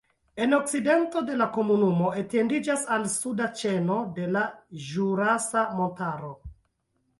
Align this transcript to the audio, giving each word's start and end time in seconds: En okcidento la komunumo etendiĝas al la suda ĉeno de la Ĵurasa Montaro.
En 0.43 0.53
okcidento 0.57 1.21
la 1.41 1.47
komunumo 1.57 2.07
etendiĝas 2.21 2.87
al 2.97 3.05
la 3.09 3.13
suda 3.17 3.51
ĉeno 3.61 3.99
de 4.17 4.27
la 4.39 4.45
Ĵurasa 4.89 5.67
Montaro. 5.79 6.35